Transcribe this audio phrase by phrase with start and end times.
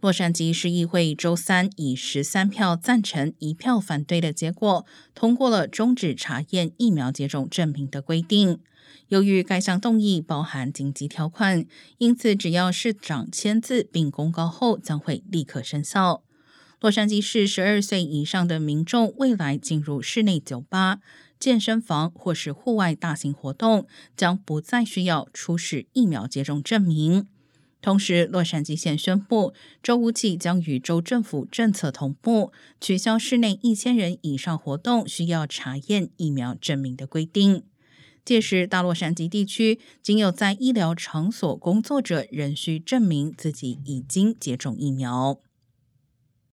[0.00, 8.58] 洛杉矶市议会周三以十三票赞成、一票反对的结果，通过了终止查验疫苗接种证明的规定。
[9.08, 11.64] 由于该项动议包含紧急条款，
[11.98, 16.22] 因此只要市长签字并公告后，将会立刻生效。
[16.80, 20.98] 洛杉矶市十二岁以上的民众未来进入室内酒吧、
[21.40, 27.26] 健身房或是户外大型活动，将不再需要出示疫苗接种证明。
[27.84, 32.50] 同时，洛杉矶县宣布，周五起将与州政府政策同步，
[32.80, 37.62] 取消室内一千人以上活动需要查验疫苗证明的规定。
[38.24, 45.43] 届时，大洛杉矶地区仅有在医疗场所工作者仍需证明自己已经接种疫苗。